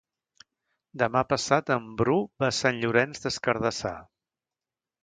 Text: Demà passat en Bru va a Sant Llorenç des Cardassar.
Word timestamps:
Demà 1.01 1.21
passat 1.33 1.69
en 1.77 1.87
Bru 2.01 2.17
va 2.45 2.51
a 2.51 2.57
Sant 2.63 2.81
Llorenç 2.83 3.23
des 3.29 3.39
Cardassar. 3.49 3.97